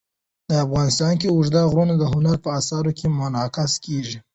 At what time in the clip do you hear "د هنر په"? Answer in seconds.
1.97-2.49